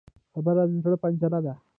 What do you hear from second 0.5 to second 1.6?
د زړه پنجره ده